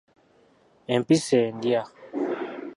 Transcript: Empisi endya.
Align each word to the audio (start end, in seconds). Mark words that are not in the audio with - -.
Empisi 0.95 1.35
endya. 1.49 1.81